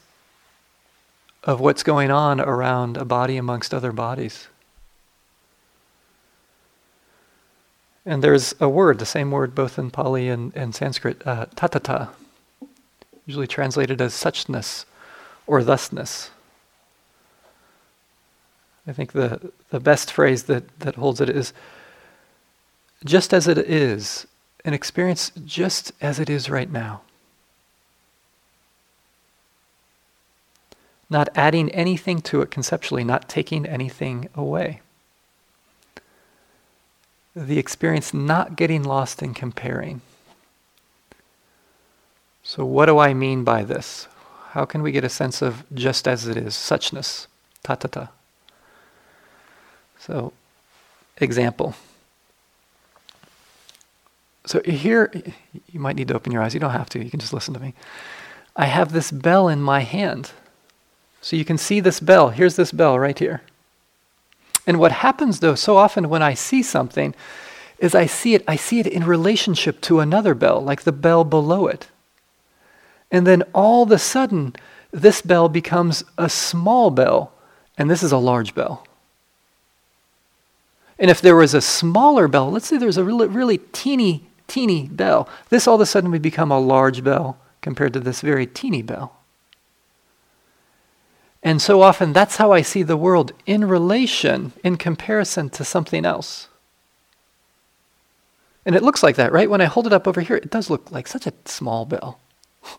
[1.43, 4.47] of what's going on around a body amongst other bodies.
[8.05, 12.09] And there's a word, the same word both in Pali and, and Sanskrit, uh, tathata,
[13.25, 14.85] usually translated as suchness
[15.47, 16.29] or thusness.
[18.85, 21.53] I think the, the best phrase that, that holds it is
[23.05, 24.27] just as it is,
[24.65, 27.01] an experience just as it is right now.
[31.09, 34.81] Not adding anything to it conceptually, not taking anything away.
[37.35, 40.01] The experience not getting lost in comparing.
[42.43, 44.07] So, what do I mean by this?
[44.51, 47.27] How can we get a sense of just as it is, suchness,
[47.63, 48.09] tathata?
[49.97, 50.33] So,
[51.17, 51.75] example.
[54.45, 55.11] So here,
[55.71, 56.53] you might need to open your eyes.
[56.53, 57.03] You don't have to.
[57.03, 57.73] You can just listen to me.
[58.55, 60.31] I have this bell in my hand.
[61.21, 62.29] So you can see this bell.
[62.29, 63.41] Here's this bell right here.
[64.65, 67.13] And what happens though, so often when I see something,
[67.79, 71.23] is I see it, I see it in relationship to another bell, like the bell
[71.23, 71.87] below it.
[73.11, 74.55] And then all of a sudden,
[74.91, 77.33] this bell becomes a small bell,
[77.77, 78.85] and this is a large bell.
[80.97, 84.87] And if there was a smaller bell, let's say there's a really, really teeny, teeny
[84.87, 88.45] bell, this all of a sudden would become a large bell compared to this very
[88.45, 89.17] teeny bell.
[91.43, 96.05] And so often that's how I see the world in relation, in comparison to something
[96.05, 96.47] else.
[98.65, 99.49] And it looks like that, right?
[99.49, 102.19] When I hold it up over here, it does look like such a small bell.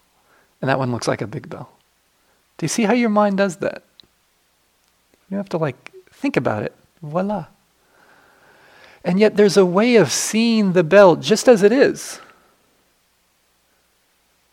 [0.63, 1.69] And that one looks like a big bell.
[2.57, 3.83] Do you see how your mind does that?
[5.29, 6.75] You have to like think about it.
[7.03, 7.49] Voila.
[9.05, 12.19] And yet there's a way of seeing the bell just as it is.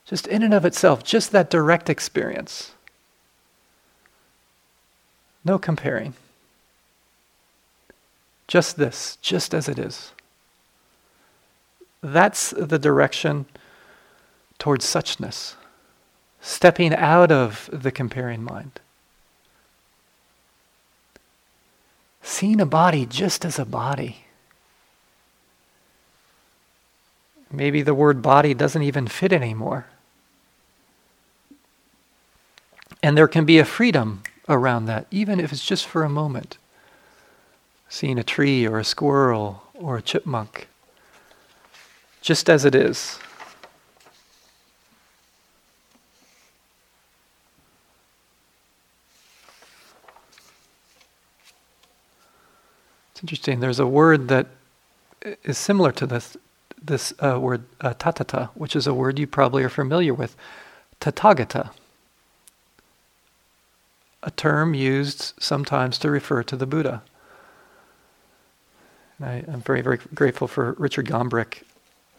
[0.05, 2.71] Just in and of itself, just that direct experience.
[5.43, 6.13] No comparing.
[8.47, 10.11] Just this, just as it is.
[12.01, 13.45] That's the direction
[14.59, 15.55] towards suchness,
[16.41, 18.79] stepping out of the comparing mind.
[22.21, 24.25] Seeing a body just as a body.
[27.51, 29.87] Maybe the word body doesn't even fit anymore.
[33.03, 36.57] And there can be a freedom around that, even if it's just for a moment.
[37.89, 40.67] Seeing a tree or a squirrel or a chipmunk,
[42.21, 43.19] just as it is.
[53.11, 53.59] It's interesting.
[53.59, 54.47] There's a word that
[55.43, 56.37] is similar to this
[56.83, 60.35] this uh, word uh, tathata, which is a word you probably are familiar with,
[60.99, 61.69] tathagata
[64.23, 67.01] a term used sometimes to refer to the Buddha.
[69.17, 71.63] And I, am very, very grateful for Richard Gombrich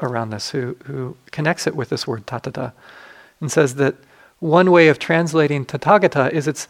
[0.01, 2.73] around this, who, who connects it with this word tathata
[3.41, 3.97] and says that
[4.41, 6.67] one way of translating tathagata is it's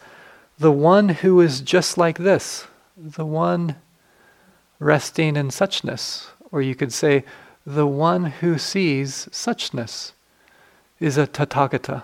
[0.59, 2.67] the one who is just like this,
[2.97, 3.77] the one
[4.79, 6.29] resting in suchness.
[6.51, 7.25] Or you could say,
[7.65, 10.13] the one who sees suchness
[11.01, 12.03] is a tathagata.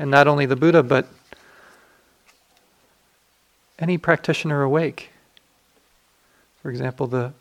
[0.00, 1.06] And not only the Buddha, but
[3.78, 5.10] any practitioner awake.
[6.62, 7.34] For example, the,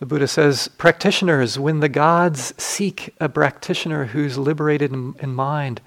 [0.00, 5.80] the Buddha says, practitioners, when the gods seek a practitioner who's liberated in, in mind,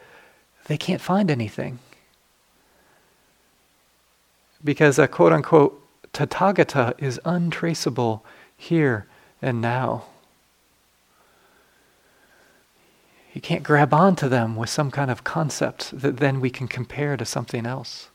[0.67, 1.79] they can't find anything.
[4.63, 8.23] Because a quote unquote Tathagata is untraceable
[8.55, 9.05] here
[9.41, 10.05] and now.
[13.35, 17.17] You can't grab onto them with some kind of concept that then we can compare
[17.17, 18.07] to something else.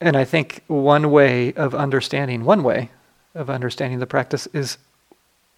[0.00, 2.90] And I think one way of understanding, one way
[3.32, 4.76] of understanding the practice is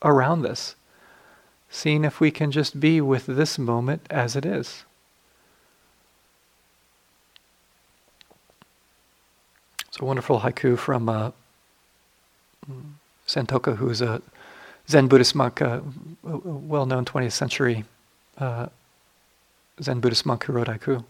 [0.02, 0.76] around this,
[1.70, 4.84] seeing if we can just be with this moment as it is.
[9.88, 11.30] It's a wonderful haiku from uh,
[13.34, 14.22] Santoka, who's a
[14.88, 15.82] Zen Buddhist monk, a,
[16.24, 17.84] a well-known 20th century
[18.38, 18.68] uh,
[19.82, 21.04] Zen Buddhist monk who wrote haiku.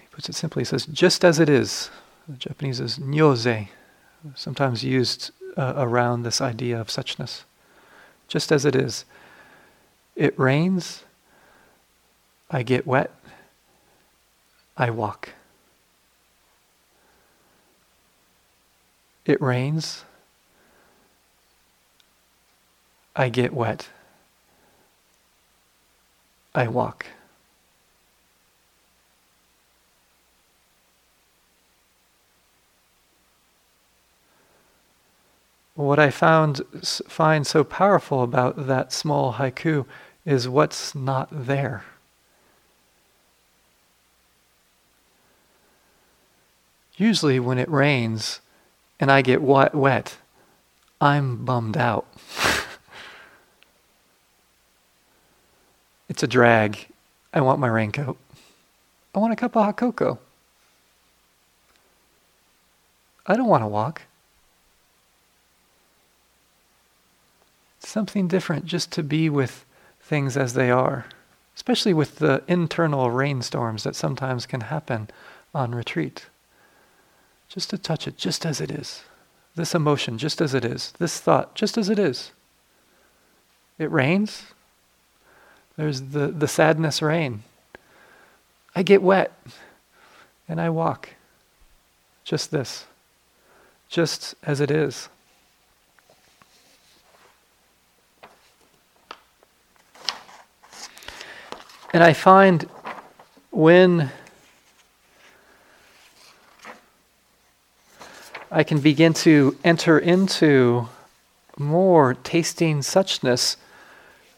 [0.00, 1.90] He puts it simply, he says, just as it is.
[2.28, 3.68] The Japanese is nyoze,
[4.34, 7.42] sometimes used uh, around this idea of suchness.
[8.28, 9.04] Just as it is.
[10.14, 11.04] It rains,
[12.50, 13.12] I get wet,
[14.76, 15.30] I walk.
[19.26, 20.04] It rains,
[23.16, 23.88] I get wet.
[26.54, 27.06] I walk.
[35.74, 36.62] What I found
[37.08, 39.86] find so powerful about that small haiku
[40.24, 41.84] is what's not there.
[46.96, 48.40] Usually, when it rains
[48.98, 50.16] and I get wet,
[51.00, 52.06] I'm bummed out.
[56.08, 56.86] it's a drag.
[57.32, 58.16] I want my raincoat.
[59.14, 60.18] I want a cup of hot cocoa.
[63.26, 64.02] I don't want to walk.
[67.86, 69.64] something different just to be with
[70.00, 71.06] things as they are,
[71.54, 75.08] especially with the internal rainstorms that sometimes can happen
[75.54, 76.26] on retreat.
[77.48, 79.02] Just to touch it just as it is.
[79.54, 80.92] This emotion just as it is.
[80.98, 82.32] This thought just as it is.
[83.78, 84.44] It rains.
[85.76, 87.42] There's the, the sadness rain.
[88.74, 89.32] I get wet
[90.48, 91.10] and I walk.
[92.24, 92.86] Just this.
[93.88, 95.08] Just as it is.
[101.92, 102.68] And I find
[103.50, 104.10] when
[108.50, 110.88] I can begin to enter into
[111.58, 113.56] more tasting suchness,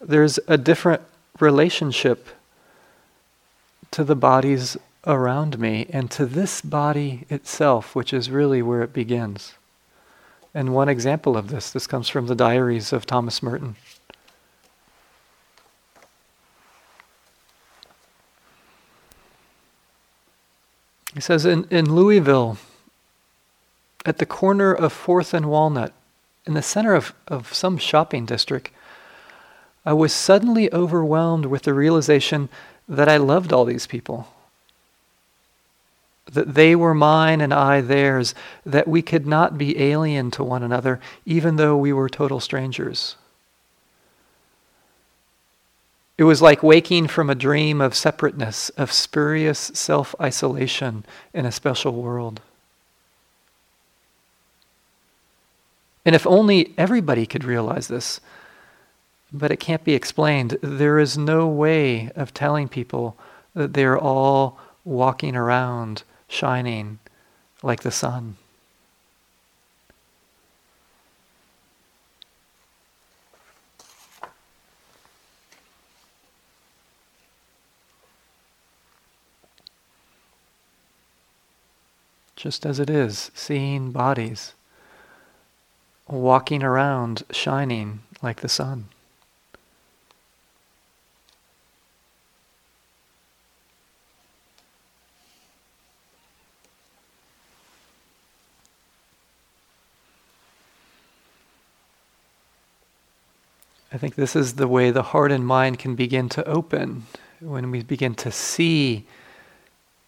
[0.01, 1.03] there's a different
[1.41, 2.29] relationship
[3.91, 8.93] to the bodies around me and to this body itself, which is really where it
[8.93, 9.55] begins.
[10.55, 13.77] And one example of this, this comes from the diaries of Thomas Merton.
[21.15, 22.59] He says in, in Louisville,
[24.09, 25.93] at the corner of 4th and Walnut,
[26.47, 28.71] in the center of, of some shopping district,
[29.85, 32.49] I was suddenly overwhelmed with the realization
[32.89, 34.29] that I loved all these people.
[36.33, 38.35] That they were mine and I theirs,
[38.65, 43.17] that we could not be alien to one another, even though we were total strangers.
[46.19, 51.53] It was like waking from a dream of separateness, of spurious self isolation in a
[51.53, 52.41] special world.
[56.09, 58.19] And if only everybody could realize this,
[59.31, 63.15] but it can't be explained, there is no way of telling people
[63.53, 66.99] that they're all walking around shining
[67.63, 68.39] like the sun.
[82.35, 84.55] just as it is, seeing bodies,
[86.09, 88.89] walking around shining like the sun.
[103.91, 107.07] I think this is the way the heart and mind can begin to open
[107.41, 109.07] when we begin to see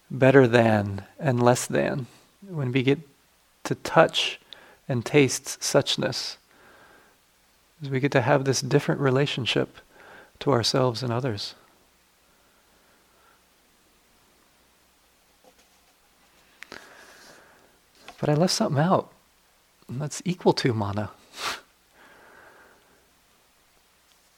[0.09, 2.05] better than and less than
[2.47, 2.99] when we get
[3.63, 4.39] to touch
[4.87, 6.37] and tastes suchness,
[7.81, 9.77] is we get to have this different relationship
[10.39, 11.55] to ourselves and others.
[18.19, 19.11] But I left something out.
[19.89, 21.09] That's equal to mana.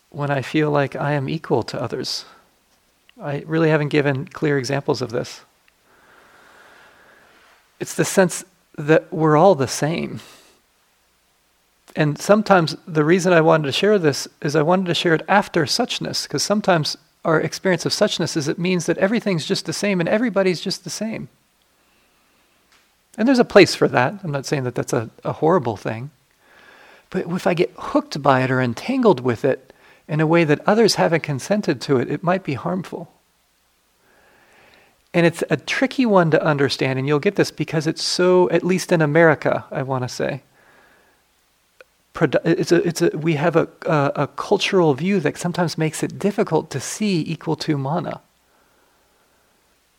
[0.10, 2.24] when I feel like I am equal to others.
[3.22, 5.42] I really haven't given clear examples of this.
[7.80, 8.46] It's the sense
[8.78, 10.20] that we're all the same.
[11.96, 15.26] And sometimes the reason I wanted to share this is I wanted to share it
[15.28, 19.74] after suchness, because sometimes our experience of suchness is it means that everything's just the
[19.74, 21.30] same and everybody's just the same.
[23.16, 24.16] And there's a place for that.
[24.24, 26.10] I'm not saying that that's a, a horrible thing.
[27.12, 29.72] But if I get hooked by it or entangled with it
[30.08, 33.13] in a way that others haven't consented to it, it might be harmful.
[35.14, 38.64] And it's a tricky one to understand, and you'll get this because it's so, at
[38.64, 40.42] least in America, I want to say.
[42.20, 46.18] It's a, it's a, we have a, a, a cultural view that sometimes makes it
[46.18, 48.22] difficult to see equal to mana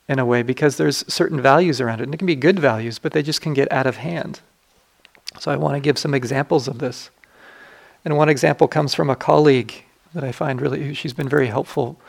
[0.07, 2.03] in a way because there's certain values around it.
[2.03, 4.41] And it can be good values, but they just can get out of hand.
[5.39, 7.09] So I want to give some examples of this.
[8.03, 11.99] And one example comes from a colleague that I find really, she's been very helpful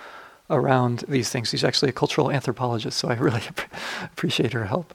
[0.51, 1.49] around these things.
[1.49, 3.43] She's actually a cultural anthropologist, so I really
[4.05, 4.95] appreciate her help.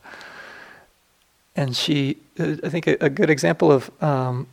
[1.56, 4.48] And she, uh, I think, a, a good example of um,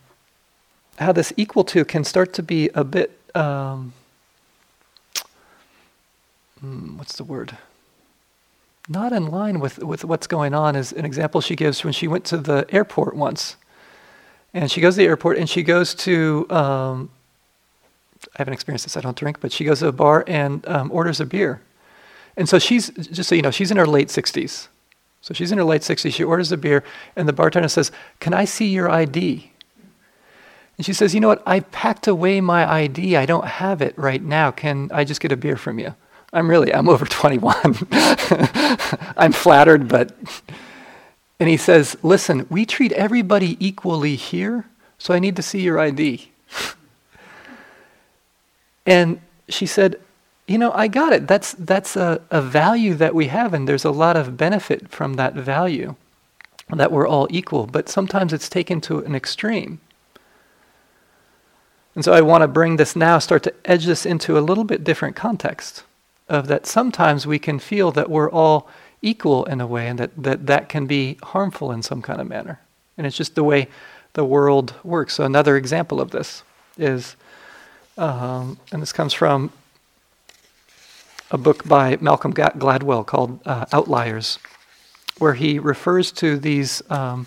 [0.99, 3.93] how this equal to can start to be a bit, um,
[6.61, 7.57] hmm, what's the word?
[8.89, 12.09] Not in line with, with what's going on is an example she gives when she
[12.09, 13.57] went to the airport once.
[14.55, 17.11] And she goes to the airport and she goes to um,
[18.35, 20.91] I haven't experienced this, I don't drink, but she goes to a bar and um,
[20.93, 21.61] orders a beer.
[22.37, 24.69] And so she's, just so you know, she's in her late 60s.
[25.21, 26.15] So she's in her late 60s.
[26.15, 26.85] She orders a beer,
[27.17, 27.91] and the bartender says,
[28.21, 29.51] Can I see your ID?
[30.77, 31.43] And she says, You know what?
[31.45, 33.17] I packed away my ID.
[33.17, 34.53] I don't have it right now.
[34.53, 35.95] Can I just get a beer from you?
[36.33, 37.57] I'm really, I'm over 21.
[39.17, 40.17] I'm flattered, but.
[41.41, 44.65] And he says, Listen, we treat everybody equally here,
[44.99, 46.33] so I need to see your ID.
[48.89, 49.21] And
[49.51, 50.01] she said,
[50.47, 51.29] You know, I got it.
[51.29, 55.15] That's, that's a, a value that we have, and there's a lot of benefit from
[55.15, 55.95] that value,
[56.71, 57.67] that we're all equal.
[57.67, 59.79] But sometimes it's taken to an extreme.
[61.95, 64.65] And so I want to bring this now, start to edge this into a little
[64.65, 65.85] bit different context
[66.27, 68.71] of that sometimes we can feel that we're all
[69.03, 72.27] equal in a way and that that, that can be harmful in some kind of
[72.27, 72.59] manner.
[72.97, 73.69] And it's just the way
[74.15, 75.15] the world works.
[75.15, 76.43] So another example of this
[76.79, 77.17] is
[77.99, 79.53] um, and this comes from
[81.31, 84.39] a book by Malcolm Gladwell called uh, Outliers,
[85.19, 87.27] where he refers to these um,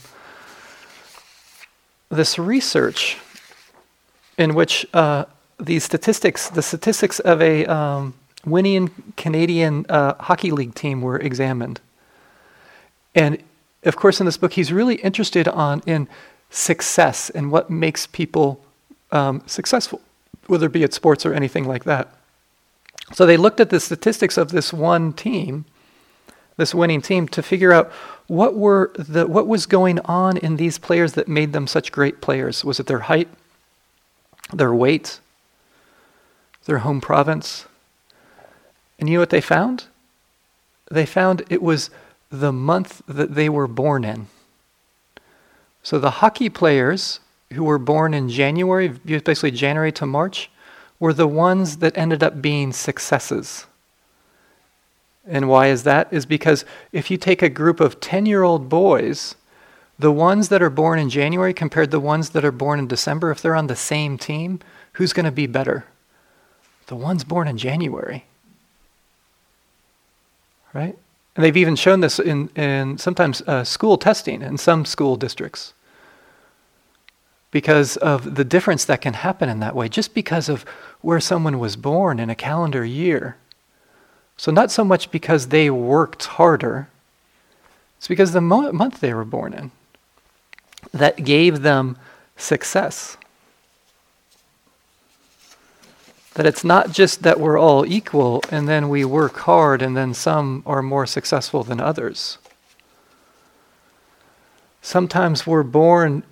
[2.10, 3.18] this research
[4.38, 5.26] in which uh,
[5.60, 8.14] these statistics, the statistics of a um,
[8.46, 11.80] winning Canadian uh, hockey league team, were examined.
[13.14, 13.38] And
[13.84, 16.08] of course, in this book, he's really interested on in
[16.50, 18.64] success and what makes people
[19.12, 20.02] um, successful
[20.48, 22.14] whether it be at sports or anything like that.
[23.14, 25.66] So they looked at the statistics of this one team,
[26.58, 27.92] this winning team, to figure out
[28.28, 32.22] what were the what was going on in these players that made them such great
[32.22, 32.64] players.
[32.64, 33.28] Was it their height,
[34.54, 35.20] their weight,
[36.66, 37.66] their home province?
[39.00, 39.86] And you know what they found?
[40.90, 41.90] They found it was
[42.30, 44.28] the month that they were born in.
[45.84, 47.20] So the hockey players
[47.52, 50.50] who were born in January, basically January to March,
[51.00, 53.66] were the ones that ended up being successes.
[55.26, 56.12] And why is that?
[56.12, 59.36] Is because if you take a group of 10 year old boys,
[60.00, 62.88] the ones that are born in January compared to the ones that are born in
[62.88, 64.60] December, if they're on the same team,
[64.94, 65.86] who's going to be better?
[66.88, 68.26] The ones born in January.
[70.74, 70.98] Right?
[71.36, 75.74] And they've even shown this in, in sometimes uh, school testing in some school districts
[77.52, 80.64] because of the difference that can happen in that way, just because of
[81.02, 83.36] where someone was born in a calendar year.
[84.38, 86.88] So, not so much because they worked harder,
[87.98, 89.72] it's because the mo- month they were born in
[90.94, 91.98] that gave them
[92.38, 93.18] success.
[96.34, 100.14] That it's not just that we're all equal and then we work hard and then
[100.14, 102.38] some are more successful than others.
[104.82, 106.24] Sometimes we're born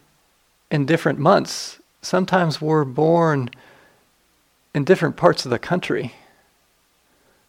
[0.72, 1.80] in different months.
[2.02, 3.50] Sometimes we're born
[4.74, 6.14] in different parts of the country.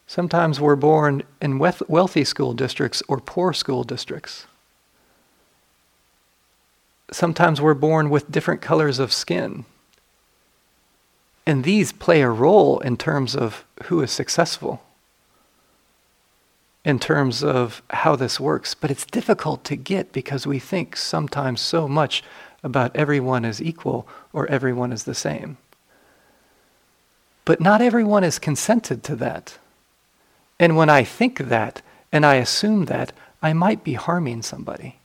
[0.06, 4.46] Sometimes we're born in wealthy school districts or poor school districts.
[7.12, 9.64] Sometimes we're born with different colors of skin.
[11.46, 14.82] And these play a role in terms of who is successful,
[16.84, 18.74] in terms of how this works.
[18.74, 22.22] But it's difficult to get because we think sometimes so much
[22.62, 25.56] about everyone is equal or everyone is the same.
[27.44, 29.58] But not everyone is consented to that.
[30.58, 31.82] And when I think that
[32.12, 34.96] and I assume that, I might be harming somebody.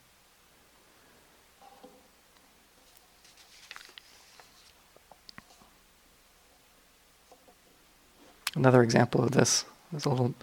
[8.56, 10.34] Another example of this is a little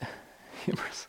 [0.64, 1.06] humorous,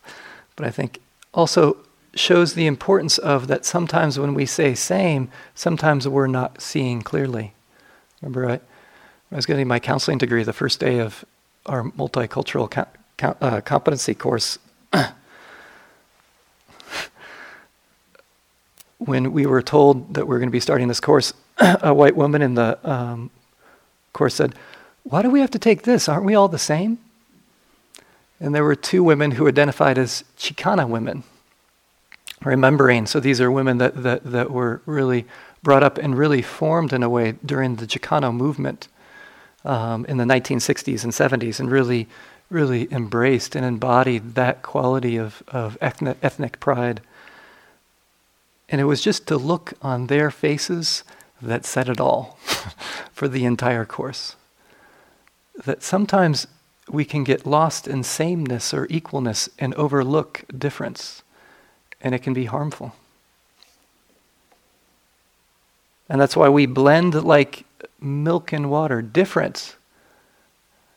[0.56, 1.00] but I think
[1.32, 1.76] also
[2.14, 7.54] shows the importance of that sometimes when we say same, sometimes we're not seeing clearly.
[8.20, 11.24] Remember, I, I was getting my counseling degree the first day of
[11.66, 12.86] our multicultural co-
[13.16, 14.58] co- uh, competency course.
[18.98, 22.16] when we were told that we are going to be starting this course, a white
[22.16, 23.30] woman in the um,
[24.12, 24.54] course said,
[25.04, 26.08] Why do we have to take this?
[26.08, 26.98] Aren't we all the same?
[28.40, 31.24] And there were two women who identified as Chicana women,
[32.44, 33.06] remembering.
[33.06, 35.26] So these are women that, that, that were really
[35.62, 38.88] brought up and really formed in a way during the Chicano movement
[39.64, 42.08] um, in the 1960s and 70s and really,
[42.48, 47.00] really embraced and embodied that quality of, of ethnic, ethnic pride.
[48.68, 51.04] And it was just to look on their faces
[51.42, 52.38] that said it all
[53.12, 54.36] for the entire course.
[55.64, 56.46] That sometimes
[56.88, 61.22] we can get lost in sameness or equalness and overlook difference,
[62.00, 62.94] and it can be harmful.
[66.08, 67.64] And that's why we blend like
[68.00, 69.76] milk and water, different,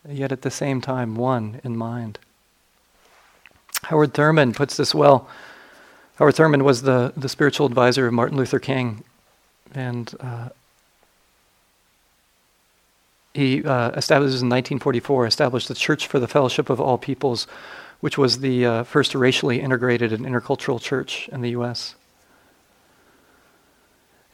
[0.07, 2.19] yet at the same time one in mind.
[3.83, 5.27] Howard Thurman puts this well.
[6.15, 9.03] Howard Thurman was the, the spiritual advisor of Martin Luther King,
[9.75, 10.49] and uh,
[13.33, 17.47] he uh, established in 1944 established the Church for the Fellowship of All Peoples,
[18.03, 21.95] which was the uh, first racially integrated and intercultural church in the U.S.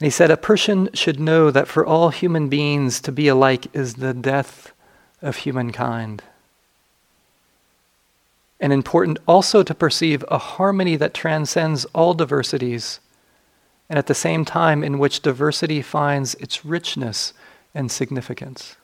[0.00, 3.68] And he said, A person should know that for all human beings to be alike
[3.72, 4.72] is the death
[5.22, 6.24] of humankind.
[8.58, 12.98] And important also to perceive a harmony that transcends all diversities,
[13.88, 17.34] and at the same time in which diversity finds its richness
[17.72, 18.74] and significance.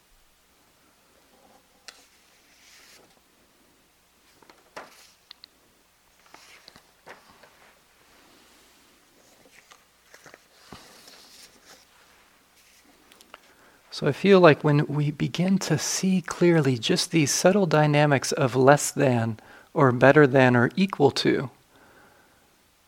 [13.97, 18.55] So I feel like when we begin to see clearly just these subtle dynamics of
[18.55, 19.39] less than
[19.73, 21.49] or better than or equal to,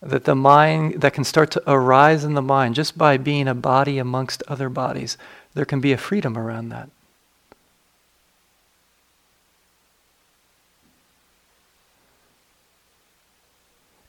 [0.03, 3.55] that the mind that can start to arise in the mind just by being a
[3.55, 5.17] body amongst other bodies,
[5.55, 6.91] there can be a freedom around that.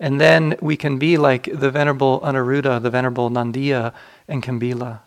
[0.02, 3.93] And then we can be like the Venerable Anuruddha, the Venerable Nandiya,
[4.28, 5.00] and Kimbila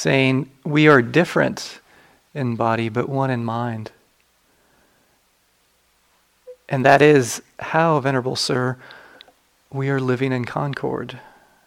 [0.00, 1.80] saying, We are different
[2.34, 3.90] in body, but one in mind.
[6.70, 8.78] And that is how, Venerable Sir,
[9.70, 11.20] we are living in concord,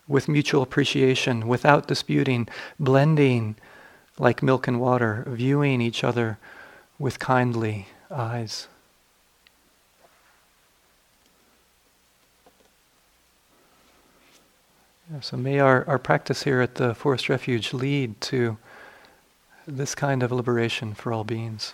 [0.07, 2.47] with mutual appreciation, without disputing,
[2.79, 3.55] blending
[4.17, 6.39] like milk and water, viewing each other
[6.97, 8.67] with kindly eyes.
[15.21, 18.57] So may our, our practice here at the Forest Refuge lead to
[19.67, 21.73] this kind of liberation for all beings.